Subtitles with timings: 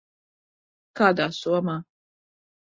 [1.01, 1.77] Kādā somā?